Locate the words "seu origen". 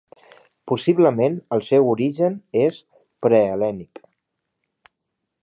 1.67-2.39